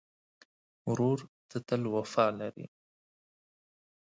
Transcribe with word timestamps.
ورور 0.89 1.19
ته 1.49 1.57
تل 1.67 1.81
وفا 1.95 2.25
لرې. 2.39 2.67